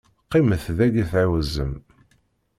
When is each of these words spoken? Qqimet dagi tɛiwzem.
Qqimet 0.25 0.65
dagi 0.77 1.03
tɛiwzem. 1.11 1.73